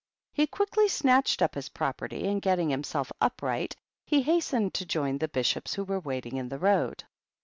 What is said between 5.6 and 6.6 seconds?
who were waiting in the